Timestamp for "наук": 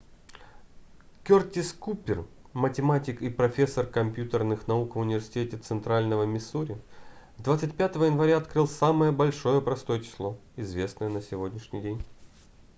4.67-4.95